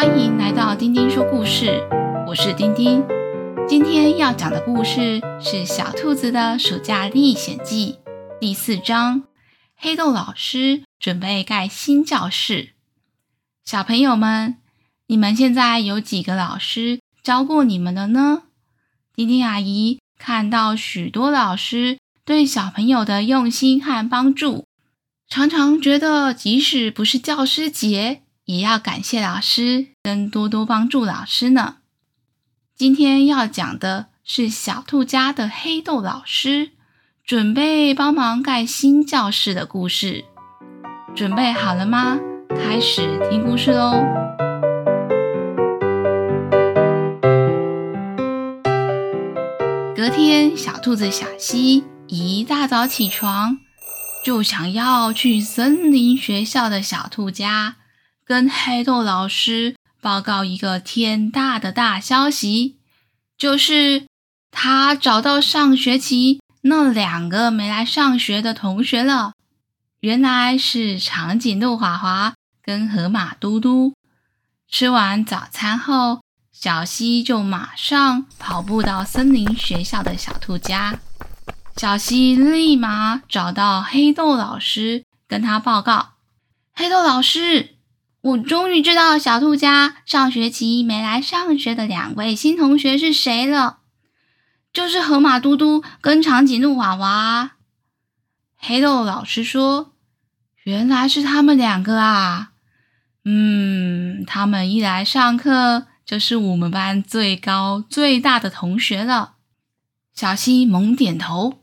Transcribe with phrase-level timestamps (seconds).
[0.00, 1.82] 欢迎来到丁丁说故事，
[2.28, 3.04] 我是丁丁。
[3.68, 7.96] 今天要讲的故事是《小兔子的暑假历险记》
[8.38, 9.24] 第四章。
[9.76, 12.74] 黑豆老师准备盖新教室。
[13.64, 14.58] 小朋友们，
[15.08, 18.44] 你们现在有几个老师教过你们了呢？
[19.16, 24.64] 丁丁阿姨看到许多老师对小朋友的用心和帮助，
[25.28, 31.76] 常常觉得即使不是教师节，也要感谢老师，跟多多帮助老师呢。
[32.74, 36.70] 今天要讲的是小兔家的黑豆老师
[37.22, 40.24] 准备帮忙盖新教室的故事。
[41.14, 42.18] 准备好了吗？
[42.48, 44.02] 开始听故事喽！
[49.94, 53.58] 隔天，小兔子小西一大早起床，
[54.24, 57.76] 就想要去森林学校的小兔家。
[58.28, 62.76] 跟黑豆老师报告一个天大的大消息，
[63.38, 64.04] 就是
[64.50, 69.32] 他找到上学期那两个没来上学的同学了。
[70.00, 73.94] 原来是长颈鹿华华跟河马嘟嘟。
[74.68, 76.20] 吃完早餐后，
[76.52, 81.00] 小希就马上跑步到森林学校的小兔家。
[81.76, 86.10] 小希立马找到黑豆老师，跟他报告
[86.76, 87.76] ：“黑豆老师。”
[88.20, 93.78] 我终于知道小兔家上学期没来上学的两位新同学是谁了，
[94.72, 97.52] 就是河马嘟嘟跟长颈鹿娃娃。
[98.56, 99.92] 黑豆老师说
[100.64, 102.50] ：“原来是他们两个啊，
[103.24, 109.34] 嗯，他们一来上课就是我们班最高最大的同学了。”
[110.12, 111.60] 小溪猛点头：“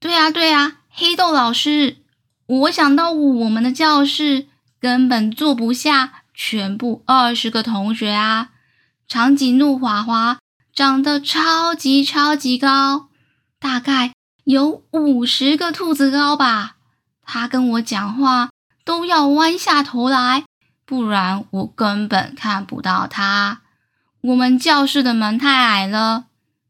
[0.00, 1.98] 对呀，对呀，黑豆老师，
[2.46, 4.46] 我想到我们的教室。”
[4.80, 8.50] 根本坐不下全部二十个同学啊！
[9.08, 10.38] 长颈鹿华华
[10.72, 13.08] 长得超级超级高，
[13.58, 14.12] 大概
[14.44, 16.76] 有五十个兔子高吧。
[17.22, 18.50] 他跟我讲话
[18.84, 20.44] 都要弯下头来，
[20.84, 23.62] 不然我根本看不到他。
[24.20, 26.26] 我们教室的门太矮了，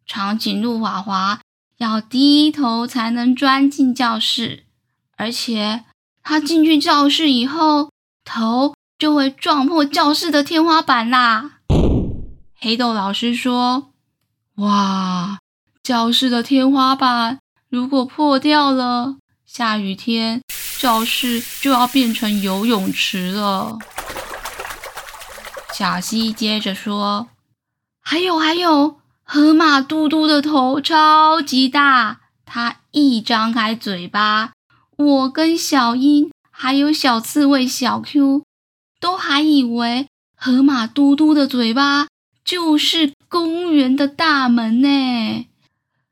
[0.06, 1.40] 长颈鹿华华
[1.76, 4.64] 要低头才能钻进教室，
[5.16, 5.84] 而且
[6.22, 7.90] 他进去教室以后。
[8.28, 11.52] 头就会撞破教室的天花板啦！
[12.60, 13.90] 黑豆老师说
[14.56, 15.38] ：“哇，
[15.82, 17.38] 教室的天花板
[17.70, 19.16] 如果破掉了，
[19.46, 20.42] 下雨天
[20.78, 23.78] 教室就要变成游泳池了。”
[25.72, 27.28] 小希接着说
[28.02, 34.50] ：“还有还有，河马嘟嘟的头超级大，它一张开嘴巴，
[34.96, 38.42] 我跟小英。”还有小刺猬小 Q，
[38.98, 42.08] 都还以为河马嘟嘟的嘴巴
[42.44, 45.46] 就是公园的大门呢。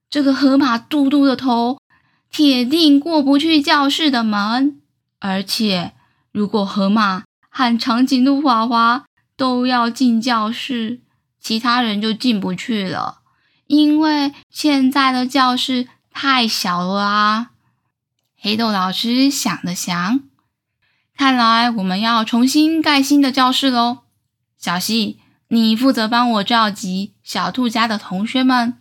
[0.08, 1.80] 这个河马嘟嘟的头
[2.30, 4.80] 铁定过不去教室的门，
[5.18, 5.94] 而且
[6.30, 9.04] 如果河马和长颈鹿华华
[9.36, 11.00] 都要进教室，
[11.40, 13.18] 其他人就进不去了，
[13.66, 17.50] 因为现在的教室太小了啊。
[18.38, 20.20] 黑豆老师想了想。
[21.16, 24.00] 看来我们要重新盖新的教室喽，
[24.58, 25.18] 小西，
[25.48, 28.74] 你负责帮我召集小兔家的同学们。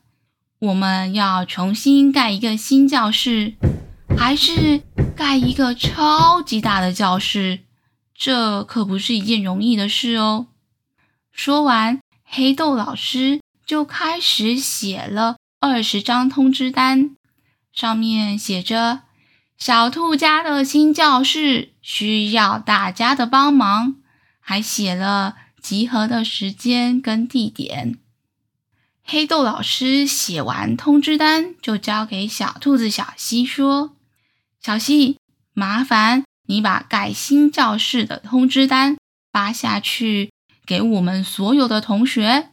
[0.60, 3.54] 我们要重新盖一个新教室，
[4.18, 4.82] 还是
[5.16, 7.62] 盖一个超级大的教室？
[8.14, 10.48] 这可不是一件容易的事哦。
[11.32, 17.16] 说完，黑豆老师就开始写了二十张通知单，
[17.72, 19.05] 上面写着。
[19.58, 23.96] 小兔家的新教室需要大家的帮忙，
[24.40, 27.98] 还写了集合的时间跟地点。
[29.04, 33.96] 黑豆老师写完通知单，就交给小兔子小希说
[34.62, 35.18] ：“小希，
[35.54, 38.98] 麻烦你把盖新教室的通知单
[39.32, 40.32] 发下去，
[40.66, 42.50] 给我们所有的同学。”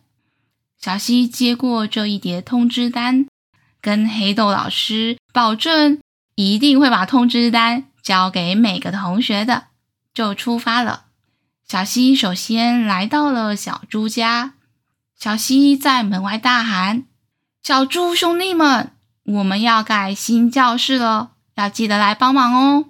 [0.79, 3.27] 小希接过这一叠通知单，
[3.81, 6.01] 跟黑豆老师保证。
[6.35, 9.65] 一定会把通知单交给每个同学的，
[10.15, 11.05] 就出发了。
[11.67, 14.55] 小西首先来到了小猪家，
[15.19, 17.05] 小西在门外大喊
[17.63, 18.93] ：“小猪兄弟们，
[19.25, 22.87] 我们要盖新教室了，要记得来帮忙哦！”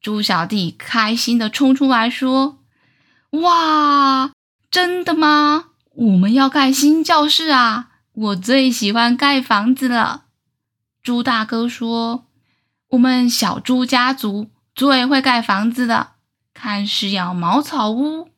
[0.00, 2.58] 猪小弟开心地冲出来说
[3.42, 4.30] ：“哇，
[4.70, 5.70] 真的吗？
[5.94, 7.88] 我们要盖新教室啊！
[8.12, 10.26] 我最喜欢盖房子了。”
[11.02, 12.27] 猪大哥说。
[12.90, 16.12] 我们小猪家族最会盖房子的，
[16.54, 18.30] 看是要茅草屋、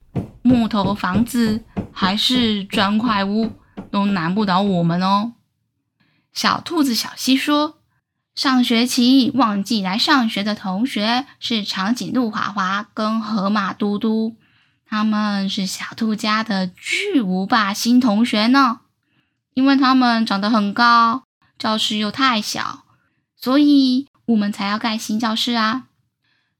[0.42, 3.52] 木头房子还是砖块屋，
[3.92, 5.34] 都难不倒我们哦。
[6.32, 7.78] 小兔子小溪说
[8.34, 14.34] ：“上学期忘记来上学的同学是长颈鹿华华跟河马嘟嘟，
[14.84, 18.80] 他们是小兔家的巨无霸新同学呢。
[19.54, 21.22] 因为他们长得很高，
[21.56, 22.84] 教室又太小，
[23.36, 25.88] 所以我们才要盖新教室啊。”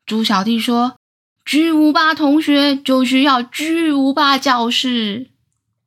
[0.07, 0.97] 猪小弟说
[1.45, 5.31] ：“巨无霸同学就需要巨无霸教室，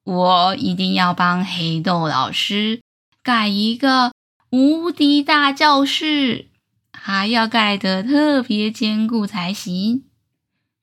[0.03, 2.81] 我一定要帮黑豆老师。”
[3.24, 4.12] 盖一个
[4.50, 6.47] 无敌大教室，
[6.91, 10.03] 还要盖得特别坚固才行。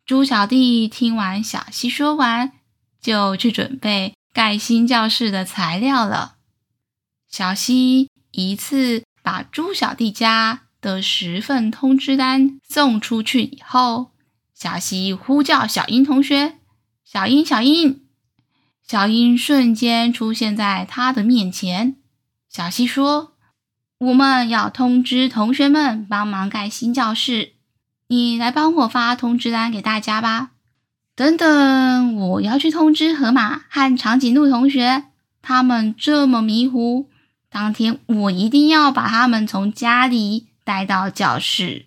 [0.06, 2.52] 猪小弟听完小溪说完，
[3.00, 6.36] 就去准备盖新教室的材料了。
[7.28, 14.10] 小溪一次把猪小弟家的十份通知单送出去以后，
[14.54, 16.54] 小溪呼叫小英同学
[17.04, 18.00] ：“小英，小英！”
[18.86, 21.96] 小英瞬间出现在他的面前。
[22.48, 23.34] 小溪说
[23.98, 27.52] ：“我们要通知同学们帮忙盖新教室，
[28.08, 30.50] 你来帮我发通知单给大家吧。”
[31.14, 35.04] 等等，我要去通知河马和长颈鹿同学，
[35.42, 37.10] 他们这么迷糊，
[37.50, 41.86] 当天我一定要把他们从家里带到教室。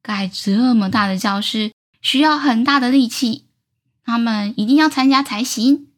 [0.00, 3.44] 盖这么大的教室需要很大的力气，
[4.06, 5.88] 他们一定要参加才行。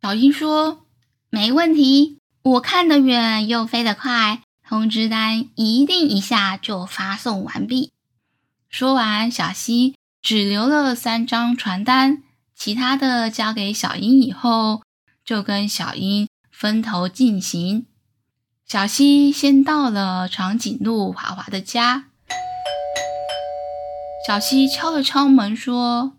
[0.00, 0.86] 小英说
[1.30, 7.90] ：“没问题。”我看得远又飞得快，通知单一定一下就发送完毕。
[8.68, 12.22] 说完，小溪只留了三张传单，
[12.54, 14.82] 其他的交给小英以后，
[15.24, 17.86] 就跟小英分头进行。
[18.66, 22.06] 小溪先到了长颈鹿华华的家，
[24.26, 26.14] 小溪敲了敲门说：“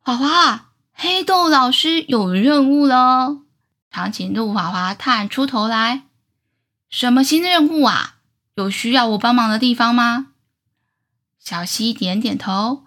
[0.00, 3.42] 华华，黑豆老师有任务了。”
[3.92, 6.04] 长颈鹿华华探出头来
[6.88, 8.16] ：“什么新任务啊？
[8.54, 10.28] 有需要我帮忙的地方吗？”
[11.38, 12.84] 小溪点点头：“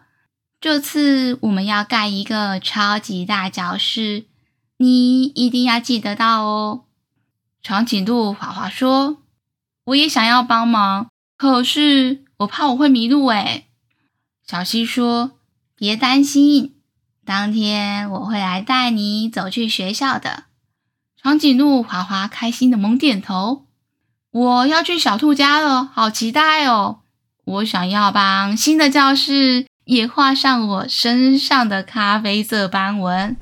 [0.59, 4.25] 这次我们要盖一个超级大教室，
[4.77, 6.84] 你一定要记得到哦。”
[7.67, 9.23] 长颈鹿华华说
[9.85, 13.65] ：“我也想要帮忙，可是我怕我会迷路。”哎，
[14.45, 15.31] 小溪说
[15.75, 16.75] ：“别担心，
[17.25, 20.43] 当天我会来带你走去学校的。”
[21.19, 23.65] 长颈鹿华华开心的猛点头，
[24.29, 26.99] 我要去小兔家了，好期待哦！
[27.45, 33.35] 我想要帮新的教室也画上我身上的咖啡色斑纹。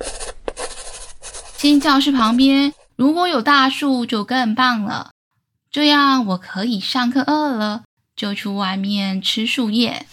[1.58, 5.12] 新教室旁边如果有大树就更棒了，
[5.72, 7.84] 这样我可以上课饿了
[8.16, 10.06] 就去外面吃树叶。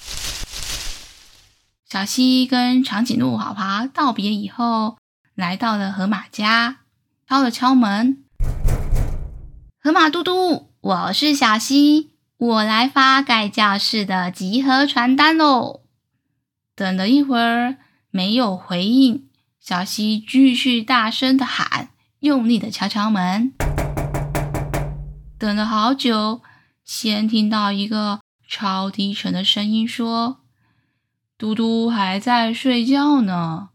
[1.89, 4.97] 小溪跟长颈鹿华华道别以后，
[5.35, 6.79] 来到了河马家。
[7.29, 8.25] 敲了敲门，
[9.81, 15.83] 河马嘟嘟，我是小溪，我来发盖教室的集合传单喽。
[16.75, 17.77] 等了一会儿，
[18.11, 19.29] 没有回应，
[19.61, 23.53] 小溪继续大声的喊，用力的敲敲门。
[25.39, 26.41] 等了好久，
[26.85, 30.41] 先听到一个超低沉的声音说
[31.37, 33.71] ：“嘟嘟还在睡觉呢。”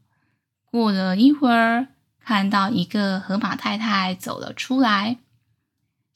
[0.72, 1.90] 过了一会儿。
[2.28, 5.20] 看到一个河马太太走了出来，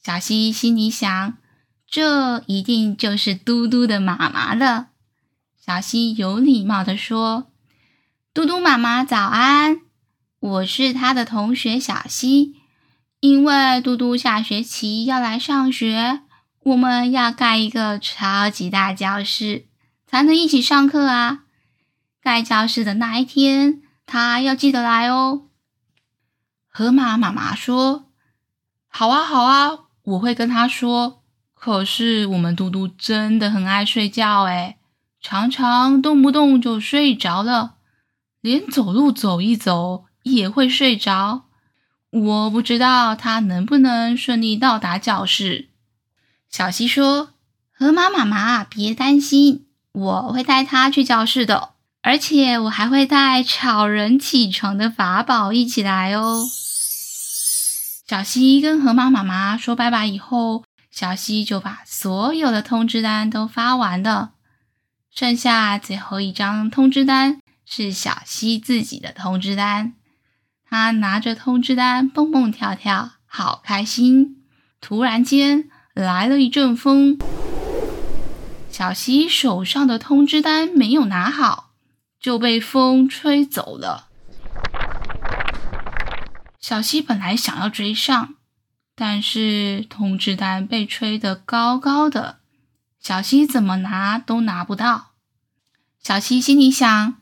[0.04, 1.38] 小溪心里想：
[1.86, 4.88] 这一定就是嘟嘟的妈妈了。
[5.56, 7.52] 小溪有礼貌地说
[8.34, 9.82] ：“嘟嘟妈妈早安，
[10.40, 12.56] 我是他的同学小溪。
[13.20, 16.22] 因为嘟嘟下学期要来上学，
[16.64, 19.66] 我们要盖一个超级大教室，
[20.08, 21.44] 才能一起上课啊！
[22.22, 25.48] 盖教室的那一天，他要记得来哦。”
[26.72, 28.06] 河马妈妈说
[28.88, 31.22] ：“好啊，好啊，我会跟他说。
[31.54, 34.78] 可是我们嘟嘟真的很爱睡觉，诶，
[35.20, 37.76] 常常动不动就睡着了，
[38.40, 41.46] 连走路走一走也会睡着。
[42.12, 45.70] 我不知道他能不能顺利到达教室。”
[46.50, 47.34] 小溪说
[47.72, 51.72] ：“河马妈妈，别担心，我会带他去教室的。”
[52.02, 56.46] 而且我还会带吵人起床的法宝一起来哦。
[58.08, 64.32] 小溪跟河马妈妈说拜拜以后，小溪就把所有的通知单都发完了。
[65.14, 69.94] 剩下最后一张通知单是小溪自己的通知单。
[70.70, 74.44] 他拿着通知单蹦蹦跳跳，好开心。
[74.80, 77.18] 突然间来了一阵风，
[78.70, 81.68] 小溪手上的通知单没有拿好。
[82.20, 84.10] 就被风吹走了。
[86.60, 88.36] 小希本来想要追上，
[88.94, 92.40] 但是通知单被吹得高高的，
[93.00, 95.12] 小希怎么拿都拿不到。
[96.04, 97.16] 小希心里想：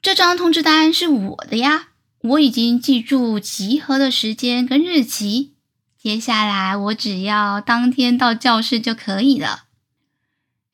[0.00, 1.88] 这张通知单是我的呀，
[2.20, 5.52] 我已经记住集合的时间跟日期，
[5.96, 9.64] 接下来我只要当天到教室就可以了。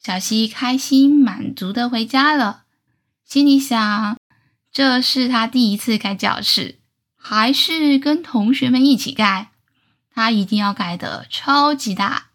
[0.02, 2.64] 小西开心满足的回家了，
[3.24, 4.16] 心里想：
[4.70, 6.78] 这是他第一次盖教室。
[7.16, 9.48] 还是跟同学们一起盖，
[10.14, 12.26] 他一定要盖的超级大，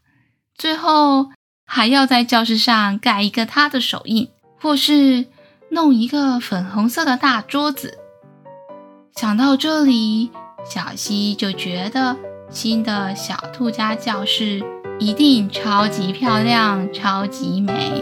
[0.58, 1.30] 最后
[1.64, 5.28] 还要在教室上盖一个他的手印，或是
[5.70, 7.99] 弄一个粉红色的大桌子。
[9.20, 10.32] 想到这里，
[10.66, 12.16] 小西就觉得
[12.50, 14.64] 新的小兔家教室
[14.98, 18.02] 一定超级漂亮，超级美。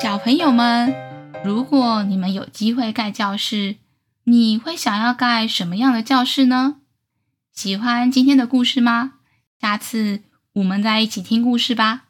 [0.00, 0.94] 小朋友们，
[1.44, 3.76] 如果你们有机会盖教室，
[4.24, 6.76] 你会想要盖什么样的教室呢？
[7.52, 9.16] 喜欢今天的故事吗？
[9.60, 10.22] 下次
[10.54, 12.04] 我们再一起听故事吧。